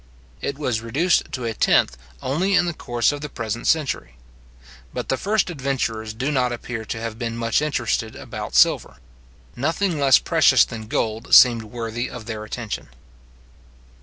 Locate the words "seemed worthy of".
11.35-12.25